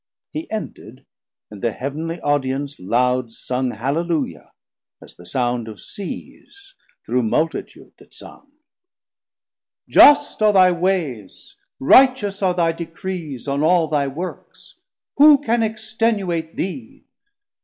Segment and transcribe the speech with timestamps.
[0.33, 0.51] 640 Hee
[0.89, 1.05] ended,
[1.51, 4.51] and the heav'nly Audience loud Sung Halleluia,
[4.99, 6.73] as the sound of Seas,
[7.05, 8.51] Through multitude that sung:
[9.87, 14.79] Just are thy ways, Righteous are thy Decrees on all thy Works;
[15.17, 17.03] Who can extenuate thee?